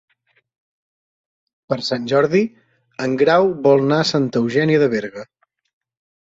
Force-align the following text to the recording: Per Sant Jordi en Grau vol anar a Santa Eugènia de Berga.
Per 1.73 1.77
Sant 1.87 2.07
Jordi 2.11 2.41
en 3.05 3.13
Grau 3.23 3.51
vol 3.69 3.85
anar 3.85 4.01
a 4.05 4.09
Santa 4.13 4.43
Eugènia 4.43 4.81
de 4.87 4.91
Berga. 4.97 5.29